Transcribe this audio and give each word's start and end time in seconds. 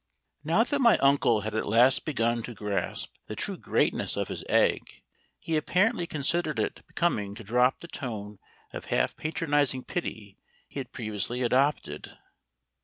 Now 0.43 0.63
that 0.63 0.81
my 0.81 0.97
uncle 0.97 1.41
had 1.41 1.53
at 1.53 1.67
last 1.69 2.05
begun 2.05 2.41
to 2.41 2.55
grasp 2.55 3.13
the 3.27 3.35
true 3.35 3.55
greatness 3.55 4.17
of 4.17 4.29
his 4.29 4.43
egg, 4.49 5.03
he 5.39 5.55
apparently 5.55 6.07
considered 6.07 6.57
it 6.57 6.81
becoming 6.87 7.35
to 7.35 7.43
drop 7.43 7.81
the 7.81 7.87
tone 7.87 8.39
of 8.73 8.85
half 8.85 9.15
patronising 9.15 9.83
pity 9.83 10.39
he 10.67 10.79
had 10.79 10.91
previously 10.91 11.43
adopted. 11.43 12.17